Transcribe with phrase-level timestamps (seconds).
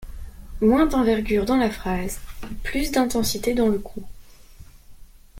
[0.61, 2.19] Moins d’envergure dans la phrase,
[2.63, 4.03] plus d’intensité dans le coup.